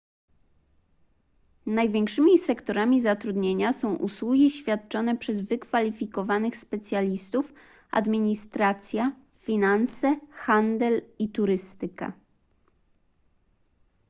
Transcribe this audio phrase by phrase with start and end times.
[1.65, 7.53] największymi sektorami zatrudnienia są usługi świadczone przez wykwalifikowanych specjalistów
[7.91, 12.13] administracja finanse handel i turystyka